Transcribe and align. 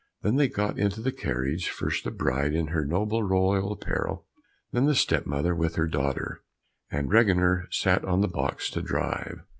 Then 0.23 0.35
they 0.37 0.47
got 0.47 0.79
into 0.79 0.99
the 0.99 1.11
carriage, 1.11 1.69
first 1.69 2.05
the 2.05 2.09
bride 2.09 2.53
in 2.55 2.69
her 2.69 2.83
noble 2.87 3.21
royal 3.21 3.71
apparel, 3.73 4.25
then 4.71 4.85
the 4.85 4.95
step 4.95 5.27
mother 5.27 5.53
with 5.53 5.75
her 5.75 5.85
daughter, 5.87 6.41
and 6.89 7.11
Reginer 7.11 7.67
sat 7.69 8.03
on 8.03 8.21
the 8.21 8.27
box 8.27 8.71
to 8.71 8.81
drive. 8.81 9.43